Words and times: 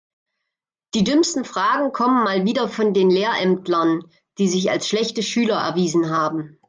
Die 0.95 1.03
dümmsten 1.03 1.45
Fragen 1.45 1.91
kommen 1.91 2.23
mal 2.23 2.43
wieder 2.43 2.67
von 2.67 2.95
den 2.95 3.11
Lehrämtlern, 3.11 4.03
die 4.39 4.47
sich 4.47 4.71
als 4.71 4.87
schlechte 4.87 5.21
Schüler 5.21 5.57
erwiesen 5.57 6.09
haben. 6.09 6.57